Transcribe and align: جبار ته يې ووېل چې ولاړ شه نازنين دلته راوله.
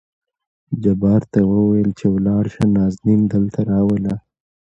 جبار 0.83 1.21
ته 1.31 1.37
يې 1.43 1.47
ووېل 1.51 1.89
چې 1.99 2.05
ولاړ 2.15 2.43
شه 2.53 2.63
نازنين 2.75 3.21
دلته 3.33 3.59
راوله. 3.71 4.15